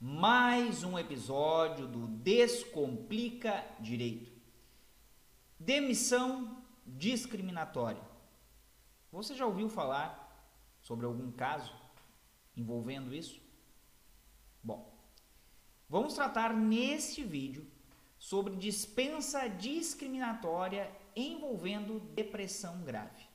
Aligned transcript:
Mais 0.00 0.82
um 0.82 0.98
episódio 0.98 1.86
do 1.86 2.06
Descomplica 2.06 3.62
Direito. 3.78 4.32
Demissão 5.58 6.64
discriminatória. 6.86 8.00
Você 9.12 9.34
já 9.34 9.44
ouviu 9.44 9.68
falar 9.68 10.48
sobre 10.80 11.04
algum 11.04 11.30
caso 11.30 11.70
envolvendo 12.56 13.14
isso? 13.14 13.42
Bom, 14.62 14.90
vamos 15.86 16.14
tratar 16.14 16.54
neste 16.54 17.22
vídeo 17.22 17.70
sobre 18.18 18.56
dispensa 18.56 19.48
discriminatória 19.48 20.90
envolvendo 21.14 22.00
depressão 22.14 22.82
grave. 22.84 23.28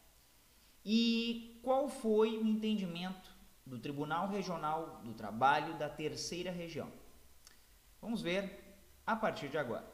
E 0.83 1.59
qual 1.61 1.87
foi 1.87 2.39
o 2.39 2.47
entendimento 2.47 3.34
do 3.65 3.79
Tribunal 3.79 4.27
Regional 4.27 5.01
do 5.03 5.13
Trabalho 5.13 5.73
da 5.75 5.89
Terceira 5.89 6.51
Região. 6.51 6.91
Vamos 8.01 8.21
ver 8.21 8.77
a 9.05 9.15
partir 9.15 9.49
de 9.49 9.57
agora. 9.57 9.85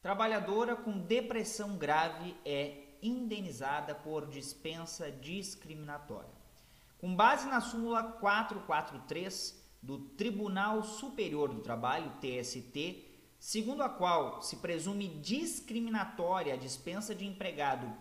Trabalhadora 0.00 0.76
com 0.76 0.98
depressão 0.98 1.76
grave 1.76 2.36
é 2.44 2.98
indenizada 3.02 3.94
por 3.94 4.26
dispensa 4.28 5.10
discriminatória. 5.10 6.30
Com 6.98 7.14
base 7.14 7.48
na 7.48 7.60
súmula 7.60 8.02
443 8.02 9.62
do 9.82 9.98
Tribunal 9.98 10.82
Superior 10.82 11.52
do 11.52 11.60
Trabalho, 11.60 12.12
TST, 12.20 13.04
segundo 13.38 13.82
a 13.82 13.88
qual 13.88 14.40
se 14.40 14.56
presume 14.56 15.08
discriminatória 15.20 16.54
a 16.54 16.58
dispensa 16.58 17.14
de 17.14 17.26
empregado 17.26 17.92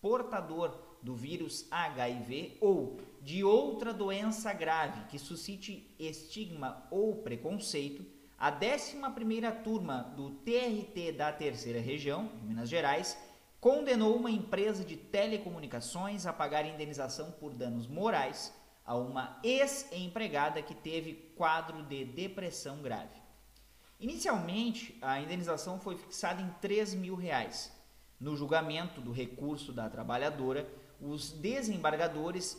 portador 0.00 0.87
do 1.02 1.14
vírus 1.14 1.66
HIV 1.70 2.58
ou 2.60 2.98
de 3.22 3.44
outra 3.44 3.92
doença 3.92 4.52
grave 4.52 5.04
que 5.08 5.18
suscite 5.18 5.94
estigma 5.98 6.86
ou 6.90 7.16
preconceito, 7.16 8.04
a 8.38 8.52
11ª 8.52 9.62
turma 9.62 10.02
do 10.16 10.30
TRT 10.30 11.12
da 11.12 11.32
Terceira 11.32 11.80
Região, 11.80 12.28
de 12.36 12.46
Minas 12.46 12.68
Gerais, 12.68 13.18
condenou 13.60 14.16
uma 14.16 14.30
empresa 14.30 14.84
de 14.84 14.96
telecomunicações 14.96 16.26
a 16.26 16.32
pagar 16.32 16.64
indenização 16.64 17.32
por 17.32 17.52
danos 17.52 17.88
morais 17.88 18.52
a 18.84 18.96
uma 18.96 19.38
ex-empregada 19.42 20.62
que 20.62 20.74
teve 20.74 21.14
quadro 21.36 21.82
de 21.82 22.04
depressão 22.04 22.80
grave. 22.80 23.20
Inicialmente, 24.00 24.96
a 25.02 25.20
indenização 25.20 25.80
foi 25.80 25.96
fixada 25.96 26.40
em 26.40 26.48
3 26.60 26.94
mil 26.94 27.16
reais. 27.16 27.72
No 28.20 28.36
julgamento 28.36 29.00
do 29.00 29.12
recurso 29.12 29.72
da 29.72 29.90
trabalhadora, 29.90 30.66
os 31.00 31.30
desembargadores 31.30 32.56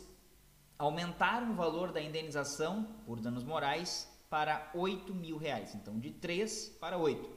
aumentaram 0.78 1.50
o 1.50 1.54
valor 1.54 1.92
da 1.92 2.00
indenização 2.00 2.84
por 3.04 3.20
danos 3.20 3.44
morais 3.44 4.08
para 4.30 4.70
8 4.74 5.14
mil 5.14 5.36
reais, 5.36 5.74
então 5.74 5.98
de 5.98 6.10
3 6.10 6.70
para 6.80 6.96
8. 6.96 7.28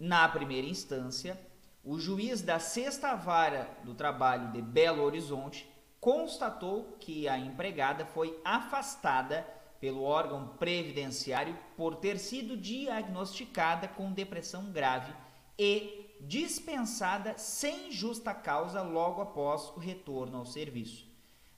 Na 0.00 0.28
primeira 0.28 0.66
instância, 0.66 1.38
o 1.84 1.98
juiz 1.98 2.42
da 2.42 2.58
sexta 2.58 3.14
vara 3.14 3.68
do 3.84 3.94
trabalho 3.94 4.52
de 4.52 4.60
Belo 4.60 5.02
Horizonte 5.02 5.68
constatou 6.00 6.96
que 7.00 7.28
a 7.28 7.38
empregada 7.38 8.04
foi 8.04 8.40
afastada 8.44 9.46
pelo 9.80 10.02
órgão 10.02 10.48
previdenciário 10.56 11.56
por 11.76 11.96
ter 11.96 12.18
sido 12.18 12.56
diagnosticada 12.56 13.86
com 13.88 14.12
depressão 14.12 14.72
grave 14.72 15.12
e 15.58 16.07
dispensada 16.20 17.36
sem 17.38 17.90
justa 17.90 18.34
causa 18.34 18.82
logo 18.82 19.20
após 19.20 19.70
o 19.70 19.78
retorno 19.78 20.38
ao 20.38 20.46
serviço. 20.46 21.06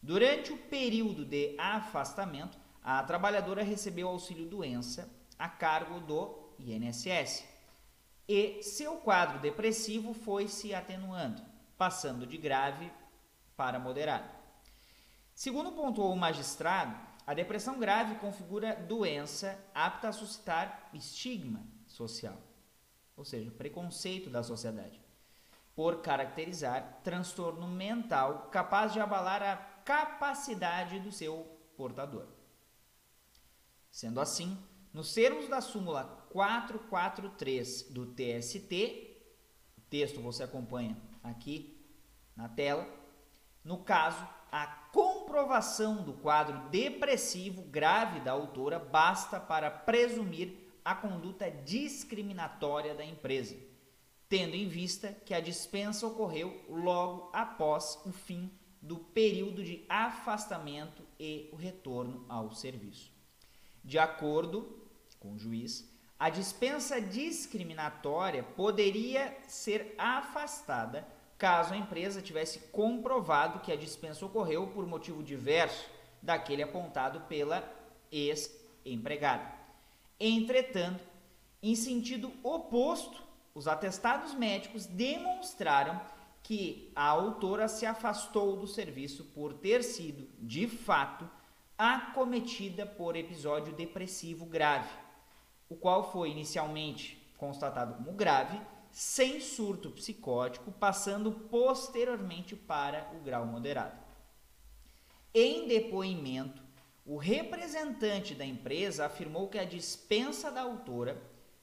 Durante 0.03 0.53
o 0.53 0.57
período 0.57 1.25
de 1.25 1.55
afastamento, 1.59 2.59
a 2.83 3.03
trabalhadora 3.03 3.63
recebeu 3.63 4.09
auxílio 4.09 4.49
doença 4.49 5.11
a 5.39 5.49
cargo 5.49 6.01
do 6.01 6.55
INSS 6.59 7.45
e 8.29 8.63
seu 8.63 8.97
quadro 8.97 9.39
depressivo 9.39 10.15
foi 10.15 10.49
se 10.49 10.75
atenuando, 10.75 11.43
passando 11.77 12.27
de 12.27 12.39
grave 12.39 12.91
para 13.57 13.79
moderado. 13.79 14.31
Segundo 15.35 15.73
pontuou 15.73 16.13
o 16.13 16.19
magistrado, 16.19 16.97
a 17.27 17.35
depressão 17.35 17.79
grave 17.79 18.17
configura 18.17 18.75
doença 18.75 19.59
apta 19.75 20.09
a 20.09 20.13
suscitar 20.13 20.91
estigma 20.93 21.63
social 21.87 22.50
ou 23.21 23.25
seja, 23.27 23.51
preconceito 23.51 24.31
da 24.31 24.43
sociedade, 24.43 24.99
por 25.77 26.01
caracterizar 26.01 27.03
transtorno 27.05 27.69
mental 27.69 28.49
capaz 28.51 28.95
de 28.95 28.99
abalar 28.99 29.43
a 29.43 29.57
capacidade 29.85 30.99
do 31.01 31.13
seu 31.13 31.45
portador. 31.77 32.27
Sendo 33.91 34.23
assim, 34.23 34.57
nos 34.91 35.13
termos 35.13 35.49
da 35.49 35.61
súmula 35.61 36.05
443 36.31 37.91
do 37.91 38.07
TST, 38.07 39.23
o 39.77 39.83
texto 39.91 40.23
você 40.23 40.45
acompanha 40.45 40.97
aqui 41.23 41.79
na 42.35 42.49
tela, 42.49 42.89
no 43.63 43.85
caso, 43.85 44.27
a 44.51 44.67
comprovação 44.67 46.03
do 46.03 46.15
quadro 46.15 46.71
depressivo 46.71 47.61
grave 47.65 48.21
da 48.21 48.33
autora 48.33 48.79
basta 48.79 49.39
para 49.39 49.71
presumir 49.71 50.70
a 50.91 50.95
conduta 50.97 51.49
discriminatória 51.49 52.97
da 52.97 53.05
empresa, 53.05 53.57
tendo 54.29 54.57
em 54.57 54.67
vista 54.67 55.13
que 55.25 55.33
a 55.33 55.39
dispensa 55.39 56.05
ocorreu 56.05 56.65
logo 56.69 57.31
após 57.33 58.01
o 58.05 58.11
fim 58.11 58.51
do 58.83 58.99
período 58.99 59.63
de 59.63 59.85
afastamento 59.89 61.05
e 61.17 61.49
o 61.53 61.57
retorno 61.57 62.27
ao 62.29 62.51
serviço. 62.51 63.13
De 63.85 64.01
acordo 64.01 64.85
com 65.21 65.35
o 65.35 65.39
juiz, 65.39 65.89
a 66.19 66.29
dispensa 66.29 67.01
discriminatória 67.01 68.43
poderia 68.43 69.39
ser 69.47 69.95
afastada 69.97 71.07
caso 71.39 71.73
a 71.73 71.77
empresa 71.77 72.21
tivesse 72.21 72.59
comprovado 72.73 73.61
que 73.61 73.71
a 73.71 73.77
dispensa 73.77 74.27
ocorreu 74.27 74.67
por 74.67 74.85
motivo 74.89 75.23
diverso 75.23 75.89
daquele 76.21 76.65
apontado 76.65 77.21
pela 77.29 77.63
ex-empregada. 78.11 79.60
Entretanto, 80.21 81.03
em 81.63 81.75
sentido 81.75 82.31
oposto, 82.43 83.23
os 83.55 83.67
atestados 83.67 84.35
médicos 84.35 84.85
demonstraram 84.85 86.01
que 86.43 86.93
a 86.95 87.07
autora 87.07 87.69
se 87.69 87.87
afastou 87.87 88.57
do 88.57 88.67
serviço 88.67 89.25
por 89.35 89.55
ter 89.55 89.83
sido, 89.83 90.29
de 90.39 90.69
fato, 90.69 91.29
acometida 91.77 92.85
por 92.85 93.17
episódio 93.17 93.73
depressivo 93.73 94.45
grave, 94.45 94.91
o 95.69 95.75
qual 95.75 96.13
foi 96.13 96.31
inicialmente 96.31 97.17
constatado 97.39 97.95
como 97.95 98.13
grave, 98.13 98.61
sem 98.91 99.41
surto 99.41 99.91
psicótico, 99.91 100.71
passando 100.73 101.33
posteriormente 101.33 102.55
para 102.55 103.11
o 103.15 103.21
grau 103.21 103.47
moderado. 103.47 103.99
Em 105.33 105.67
depoimento, 105.67 106.61
o 107.05 107.17
representante 107.17 108.35
da 108.35 108.45
empresa 108.45 109.07
afirmou 109.07 109.49
que 109.49 109.59
a 109.59 109.65
dispensa 109.65 110.51
da 110.51 110.63
autora, 110.63 111.21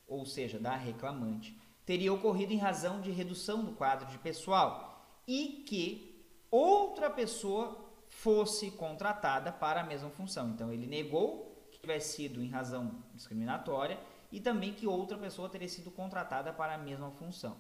ou 0.07 0.25
seja, 0.25 0.59
da 0.59 0.75
reclamante, 0.75 1.57
teria 1.85 2.11
ocorrido 2.11 2.51
em 2.51 2.57
razão 2.57 2.99
de 2.99 3.11
redução 3.11 3.63
do 3.63 3.71
quadro 3.71 4.07
de 4.07 4.17
pessoal 4.17 5.05
e 5.27 5.63
que 5.67 6.25
outra 6.49 7.09
pessoa 7.09 7.85
fosse 8.09 8.71
contratada 8.71 9.51
para 9.51 9.81
a 9.81 9.85
mesma 9.85 10.09
função. 10.09 10.49
Então, 10.49 10.71
ele 10.71 10.87
negou 10.87 11.67
que 11.71 11.79
tivesse 11.79 12.15
sido 12.15 12.41
em 12.41 12.49
razão 12.49 13.03
discriminatória 13.13 13.99
e 14.31 14.39
também 14.39 14.73
que 14.73 14.87
outra 14.87 15.17
pessoa 15.17 15.49
teria 15.49 15.69
sido 15.69 15.91
contratada 15.91 16.51
para 16.51 16.75
a 16.75 16.77
mesma 16.77 17.11
função. 17.11 17.57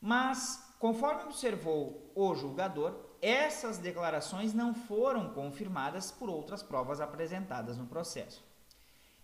Mas, 0.00 0.73
conforme 0.84 1.22
observou 1.22 2.12
o 2.14 2.34
julgador, 2.34 2.94
essas 3.22 3.78
declarações 3.78 4.52
não 4.52 4.74
foram 4.74 5.32
confirmadas 5.32 6.10
por 6.10 6.28
outras 6.28 6.62
provas 6.62 7.00
apresentadas 7.00 7.78
no 7.78 7.86
processo. 7.86 8.44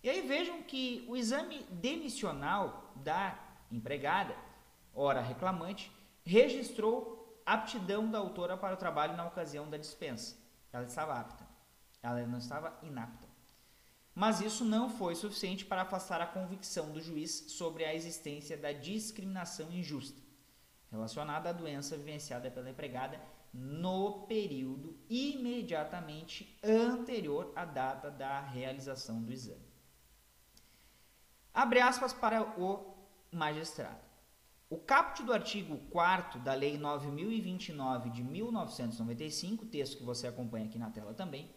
E 0.03 0.09
aí 0.09 0.27
vejam 0.27 0.63
que 0.63 1.05
o 1.07 1.15
exame 1.15 1.65
demissional 1.65 2.91
da 2.97 3.39
empregada, 3.71 4.35
ora 4.95 5.21
reclamante, 5.21 5.93
registrou 6.25 7.39
aptidão 7.45 8.11
da 8.11 8.17
autora 8.17 8.57
para 8.57 8.73
o 8.73 8.79
trabalho 8.79 9.15
na 9.15 9.27
ocasião 9.27 9.69
da 9.69 9.77
dispensa. 9.77 10.39
Ela 10.73 10.85
estava 10.85 11.13
apta, 11.13 11.47
ela 12.03 12.27
não 12.27 12.39
estava 12.39 12.75
inapta. 12.83 13.29
mas 14.15 14.41
isso 14.41 14.65
não 14.65 14.89
foi 14.89 15.15
suficiente 15.15 15.67
para 15.67 15.83
afastar 15.83 16.23
a 16.23 16.27
convicção 16.27 16.91
do 16.91 17.03
juiz 17.03 17.45
sobre 17.49 17.85
a 17.85 17.95
existência 17.95 18.57
da 18.57 18.73
discriminação 18.73 19.71
injusta 19.71 20.30
relacionada 20.91 21.51
à 21.51 21.53
doença 21.53 21.97
vivenciada 21.97 22.51
pela 22.51 22.71
empregada 22.71 23.21
no 23.53 24.27
período 24.27 24.97
imediatamente 25.09 26.59
anterior 26.63 27.53
à 27.55 27.65
data 27.65 28.11
da 28.11 28.41
realização 28.41 29.23
do 29.23 29.33
exame. 29.33 29.69
Abre 31.53 31.81
aspas 31.81 32.13
para 32.13 32.43
o 32.61 32.95
magistrado. 33.31 33.99
O 34.69 34.79
caput 34.79 35.25
do 35.25 35.33
artigo 35.33 35.79
4 35.91 36.39
da 36.41 36.55
Lei 36.55 36.79
9029 36.79 38.11
de 38.11 38.23
1995, 38.23 39.67
texto 39.67 39.99
que 39.99 40.05
você 40.05 40.29
acompanha 40.29 40.67
aqui 40.67 40.79
na 40.79 40.91
tela 40.91 41.13
também, 41.13 41.53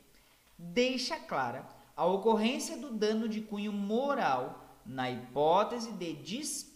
deixa 0.58 1.20
clara 1.20 1.68
a 1.96 2.06
ocorrência 2.06 2.76
do 2.76 2.92
dano 2.92 3.30
de 3.30 3.42
cunho 3.42 3.72
moral 3.72 4.80
na 4.84 5.12
hipótese 5.12 5.92
de 5.92 6.14
dispensa 6.14 6.73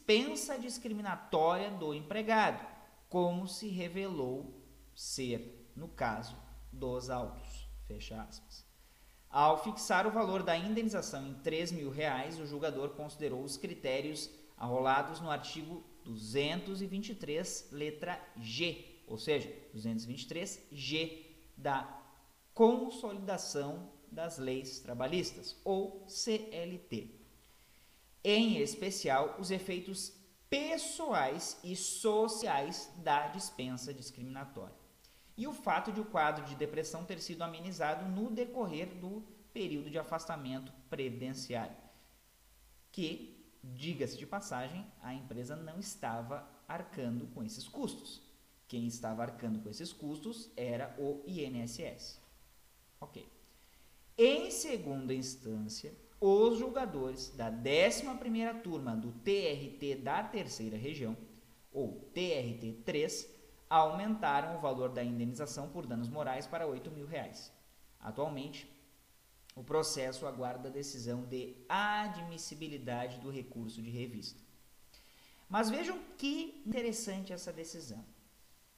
discriminatória 0.57 1.69
do 1.69 1.93
empregado, 1.93 2.65
como 3.09 3.47
se 3.47 3.67
revelou 3.67 4.63
ser 4.95 5.69
no 5.75 5.89
caso 5.89 6.37
dos 6.71 7.09
autos. 7.09 7.67
Fecha 7.85 8.21
aspas. 8.21 8.65
Ao 9.29 9.61
fixar 9.61 10.07
o 10.07 10.11
valor 10.11 10.41
da 10.41 10.57
indenização 10.57 11.27
em 11.27 11.33
3 11.35 11.73
mil 11.73 11.91
reais, 11.91 12.39
o 12.39 12.47
julgador 12.47 12.91
considerou 12.91 13.43
os 13.43 13.57
critérios 13.57 14.29
arrolados 14.55 15.19
no 15.19 15.29
artigo 15.29 15.83
223, 16.05 17.69
letra 17.71 18.19
G, 18.37 19.03
ou 19.07 19.17
seja, 19.17 19.53
223G 19.75 21.25
da 21.57 22.01
Consolidação 22.53 23.91
das 24.09 24.37
Leis 24.37 24.79
Trabalhistas, 24.79 25.59
ou 25.65 26.05
CLT. 26.07 27.26
Em 28.29 28.57
especial, 28.57 29.37
os 29.39 29.51
efeitos 29.51 30.11
pessoais 30.49 31.57
e 31.63 31.77
sociais 31.77 32.91
da 32.97 33.27
dispensa 33.29 33.93
discriminatória. 33.93 34.75
E 35.37 35.47
o 35.47 35.53
fato 35.53 35.93
de 35.93 36.01
o 36.01 36.05
quadro 36.05 36.43
de 36.43 36.53
depressão 36.53 37.05
ter 37.05 37.21
sido 37.21 37.41
amenizado 37.41 38.03
no 38.09 38.29
decorrer 38.29 38.93
do 38.95 39.23
período 39.53 39.89
de 39.89 39.97
afastamento 39.97 40.73
previdenciário, 40.89 41.77
que, 42.91 43.49
diga-se 43.63 44.17
de 44.17 44.27
passagem, 44.27 44.85
a 45.01 45.13
empresa 45.13 45.55
não 45.55 45.79
estava 45.79 46.45
arcando 46.67 47.27
com 47.27 47.41
esses 47.41 47.65
custos. 47.65 48.21
Quem 48.67 48.87
estava 48.87 49.21
arcando 49.21 49.61
com 49.61 49.69
esses 49.69 49.93
custos 49.93 50.51
era 50.57 50.93
o 50.99 51.23
INSS. 51.25 52.19
Ok. 52.99 53.25
Em 54.17 54.51
segunda 54.51 55.13
instância, 55.13 55.95
os 56.19 56.57
julgadores 56.57 57.29
da 57.29 57.51
11ª 57.51 58.61
turma 58.61 58.95
do 58.95 59.11
TRT 59.11 59.95
da 60.03 60.23
terceira 60.23 60.75
região, 60.75 61.15
ou 61.71 62.09
TRT3, 62.13 63.27
aumentaram 63.69 64.57
o 64.57 64.61
valor 64.61 64.89
da 64.89 65.03
indenização 65.03 65.69
por 65.69 65.85
danos 65.85 66.09
morais 66.09 66.47
para 66.47 66.65
8 66.65 66.89
mil 66.89 67.05
reais. 67.05 67.53
Atualmente, 67.99 68.67
o 69.55 69.63
processo 69.63 70.25
aguarda 70.25 70.69
a 70.69 70.71
decisão 70.71 71.23
de 71.25 71.55
admissibilidade 71.67 73.19
do 73.19 73.29
recurso 73.29 73.81
de 73.81 73.89
revista. 73.89 74.39
Mas 75.49 75.69
vejam 75.69 75.99
que 76.17 76.61
interessante 76.65 77.31
essa 77.33 77.53
decisão. 77.53 78.03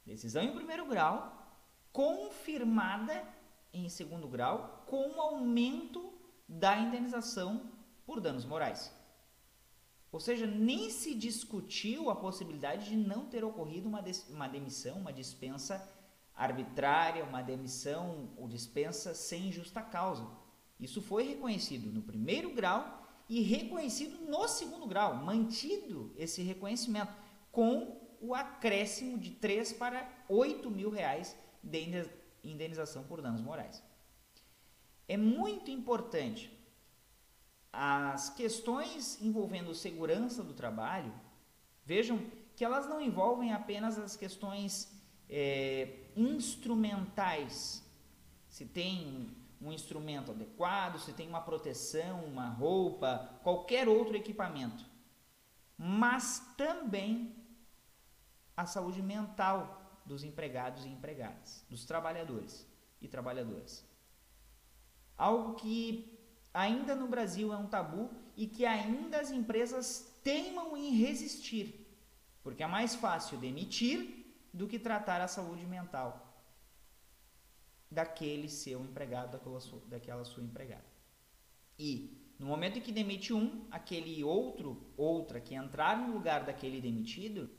Decisão 0.06 0.44
em 0.44 0.54
primeiro 0.54 0.86
grau, 0.86 1.58
confirmada 1.92 3.28
em 3.74 3.90
segundo 3.90 4.28
grau 4.28 4.84
com 4.88 5.20
aumento 5.20 6.14
da 6.50 6.80
indenização 6.80 7.70
por 8.06 8.20
danos 8.20 8.44
morais. 8.44 8.92
Ou 10.12 10.20
seja, 10.20 10.48
nem 10.48 10.90
se 10.90 11.14
discutiu 11.14 12.10
a 12.10 12.16
possibilidade 12.16 12.90
de 12.90 12.98
não 12.98 13.28
ter 13.28 13.44
ocorrido 13.44 13.88
uma, 13.88 14.04
uma 14.30 14.48
demissão, 14.48 14.98
uma 14.98 15.14
dispensa 15.14 15.88
arbitrária, 16.34 17.24
uma 17.24 17.44
demissão 17.44 18.32
ou 18.36 18.48
dispensa 18.48 19.14
sem 19.14 19.52
justa 19.52 19.84
causa. 19.84 20.28
Isso 20.80 21.02
foi 21.02 21.28
reconhecido 21.28 21.92
no 21.92 22.02
primeiro 22.02 22.56
grau 22.56 23.08
e 23.28 23.42
reconhecido 23.42 24.26
no 24.26 24.48
segundo 24.48 24.88
grau, 24.88 25.16
mantido 25.16 26.12
esse 26.18 26.42
reconhecimento, 26.42 27.14
com 27.52 28.02
o 28.20 28.34
acréscimo 28.34 29.20
de 29.20 29.32
3 29.32 29.74
para 29.74 30.10
8 30.28 30.72
mil 30.72 30.90
reais 30.90 31.38
de 31.62 32.10
indenização 32.44 33.04
por 33.04 33.22
danos 33.22 33.42
morais. 33.42 33.84
É 35.10 35.18
muito 35.18 35.72
importante 35.72 36.56
as 37.74 38.30
questões 38.30 39.20
envolvendo 39.20 39.74
segurança 39.74 40.44
do 40.44 40.54
trabalho, 40.54 41.12
vejam 41.84 42.20
que 42.56 42.64
elas 42.64 42.88
não 42.88 43.02
envolvem 43.02 43.52
apenas 43.52 43.98
as 43.98 44.16
questões 44.16 44.88
é, 45.28 45.96
instrumentais. 46.16 47.84
Se 48.48 48.68
tem 48.68 49.36
um 49.60 49.72
instrumento 49.72 50.30
adequado, 50.30 51.00
se 51.00 51.12
tem 51.14 51.28
uma 51.28 51.42
proteção, 51.42 52.24
uma 52.26 52.50
roupa, 52.50 53.40
qualquer 53.42 53.90
outro 53.90 54.16
equipamento. 54.16 54.86
Mas 55.76 56.40
também 56.56 57.36
a 58.56 58.68
saúde 58.68 59.02
mental 59.02 60.02
dos 60.06 60.24
empregados 60.24 60.86
e 60.86 60.90
empregadas, 60.90 61.66
dos 61.68 61.84
trabalhadores 61.84 62.68
e 63.02 63.08
trabalhadoras. 63.08 63.90
Algo 65.20 65.56
que 65.56 66.18
ainda 66.54 66.96
no 66.96 67.10
Brasil 67.10 67.54
é 67.54 67.58
um 67.58 67.68
tabu 67.68 68.10
e 68.38 68.48
que 68.48 68.66
ainda 68.66 69.20
as 69.20 69.32
empresas 69.32 70.18
teimam 70.24 70.78
em 70.78 70.92
resistir, 70.92 71.86
porque 72.42 72.64
é 72.64 72.68
mais 72.68 72.96
fácil 72.96 73.38
demitir 73.38 73.98
do 74.54 74.66
que 74.66 74.80
tratar 74.80 75.20
a 75.20 75.28
saúde 75.28 75.66
mental 75.66 76.26
daquele 77.92 78.48
seu 78.48 78.82
empregado, 78.82 79.34
daquela 79.34 79.60
sua, 79.60 79.82
daquela 79.88 80.24
sua 80.24 80.42
empregada. 80.42 80.86
E 81.78 82.34
no 82.40 82.48
momento 82.48 82.80
em 82.80 82.82
que 82.82 82.92
demite 82.94 83.34
um, 83.34 83.68
aquele 83.70 84.24
outro, 84.24 84.94
outra 84.96 85.42
que 85.42 85.54
entrar 85.54 85.98
no 85.98 86.14
lugar 86.14 86.46
daquele 86.46 86.80
demitido, 86.80 87.50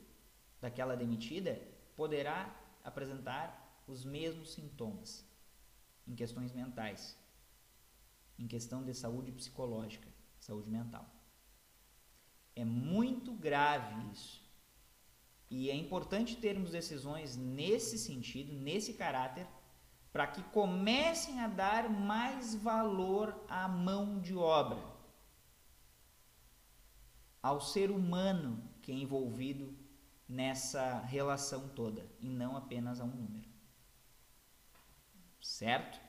daquela 0.59 0.97
demitida, 0.97 1.61
poderá 1.95 2.59
apresentar 2.83 3.83
os 3.87 4.03
mesmos 4.03 4.53
sintomas 4.53 5.23
em 6.07 6.15
questões 6.15 6.51
mentais, 6.51 7.15
em 8.37 8.47
questão 8.47 8.83
de 8.83 8.93
saúde 8.93 9.31
psicológica, 9.31 10.07
saúde 10.39 10.69
mental. 10.69 11.05
É 12.55 12.65
muito 12.65 13.33
grave 13.33 14.11
isso. 14.11 14.41
E 15.49 15.69
é 15.69 15.75
importante 15.75 16.37
termos 16.37 16.71
decisões 16.71 17.35
nesse 17.35 17.97
sentido, 17.97 18.53
nesse 18.53 18.93
caráter, 18.93 19.47
para 20.11 20.27
que 20.27 20.43
comecem 20.43 21.39
a 21.39 21.47
dar 21.47 21.89
mais 21.89 22.55
valor 22.55 23.45
à 23.47 23.67
mão 23.67 24.19
de 24.19 24.35
obra, 24.35 24.81
ao 27.41 27.59
ser 27.61 27.91
humano 27.91 28.63
que 28.81 28.91
é 28.91 28.95
envolvido 28.95 29.77
nessa 30.27 30.99
relação 31.01 31.69
toda 31.69 32.09
e 32.19 32.29
não 32.29 32.55
apenas 32.55 32.99
a 32.99 33.03
um 33.03 33.07
número. 33.07 33.49
Certo? 35.41 35.99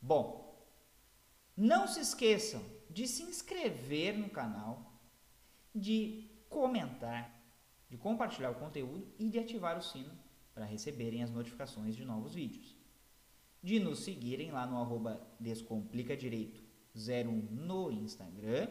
Bom, 0.00 0.51
não 1.56 1.86
se 1.86 2.00
esqueçam 2.00 2.64
de 2.88 3.06
se 3.06 3.22
inscrever 3.22 4.18
no 4.18 4.28
canal, 4.28 5.00
de 5.74 6.30
comentar, 6.48 7.30
de 7.88 7.96
compartilhar 7.96 8.50
o 8.50 8.56
conteúdo 8.56 9.06
e 9.18 9.28
de 9.28 9.38
ativar 9.38 9.78
o 9.78 9.82
sino 9.82 10.12
para 10.54 10.64
receberem 10.64 11.22
as 11.22 11.30
notificações 11.30 11.96
de 11.96 12.04
novos 12.04 12.34
vídeos. 12.34 12.76
De 13.62 13.78
nos 13.78 14.00
seguirem 14.00 14.50
lá 14.50 14.66
no 14.66 14.78
arroba 14.78 15.24
Descomplicadireito01 15.40 17.50
no 17.50 17.90
Instagram 17.90 18.68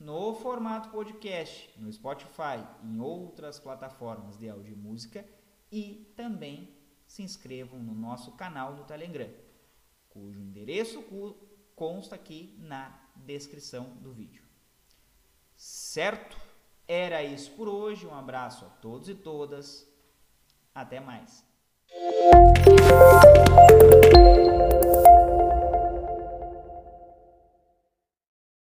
no 0.00 0.34
formato 0.34 0.88
podcast, 0.88 1.70
no 1.78 1.92
Spotify, 1.92 2.66
em 2.82 2.98
outras 3.00 3.60
plataformas 3.60 4.38
de 4.38 4.48
áudio 4.48 4.72
e 4.72 4.76
música 4.76 5.28
e 5.70 6.10
também 6.16 6.74
se 7.06 7.22
inscrevam 7.22 7.78
no 7.78 7.94
nosso 7.94 8.32
canal 8.32 8.74
no 8.74 8.84
Telegram, 8.84 9.28
cujo 10.08 10.40
endereço 10.40 11.02
consta 11.80 12.14
aqui 12.14 12.54
na 12.58 12.92
descrição 13.16 13.84
do 14.02 14.12
vídeo. 14.12 14.42
Certo? 15.56 16.36
Era 16.86 17.24
isso 17.24 17.52
por 17.52 17.68
hoje. 17.68 18.06
Um 18.06 18.14
abraço 18.14 18.66
a 18.66 18.68
todos 18.68 19.08
e 19.08 19.14
todas. 19.14 19.88
Até 20.74 21.00
mais. 21.00 21.42